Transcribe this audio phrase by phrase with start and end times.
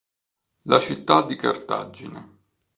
[0.63, 2.37] La città di Cartagine.